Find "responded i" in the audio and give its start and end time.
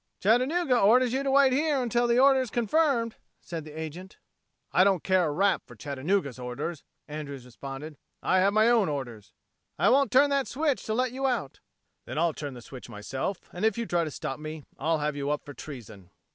7.45-8.39